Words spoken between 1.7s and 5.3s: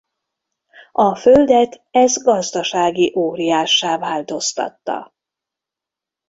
ez gazdasági óriássá változtatta.